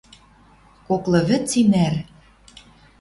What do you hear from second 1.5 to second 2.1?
и нӓр.